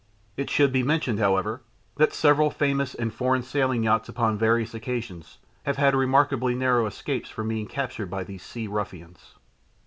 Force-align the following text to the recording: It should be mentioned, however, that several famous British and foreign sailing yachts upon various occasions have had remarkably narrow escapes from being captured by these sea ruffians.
It 0.35 0.49
should 0.49 0.71
be 0.71 0.81
mentioned, 0.81 1.19
however, 1.19 1.61
that 1.97 2.11
several 2.11 2.49
famous 2.49 2.93
British 2.93 3.01
and 3.03 3.13
foreign 3.13 3.43
sailing 3.43 3.83
yachts 3.83 4.09
upon 4.09 4.35
various 4.35 4.73
occasions 4.73 5.37
have 5.67 5.77
had 5.77 5.93
remarkably 5.93 6.55
narrow 6.55 6.87
escapes 6.87 7.29
from 7.29 7.49
being 7.49 7.67
captured 7.67 8.09
by 8.09 8.23
these 8.23 8.41
sea 8.41 8.65
ruffians. 8.65 9.35